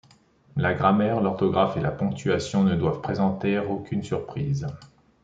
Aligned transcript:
La 0.55 0.73
grammaire, 0.73 1.21
l’orthographe 1.21 1.77
et 1.77 1.79
la 1.79 1.91
ponctuation 1.91 2.63
ne 2.63 2.73
doivent 2.75 3.01
présenter 3.01 3.59
aucune 3.59 4.01
surprise. 4.01 4.65